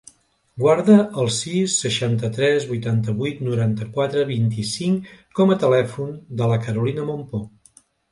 [0.61, 7.43] Guarda el sis, seixanta-tres, vuitanta-vuit, noranta-quatre, vint-i-cinc com a telèfon de la Carolina Mompo.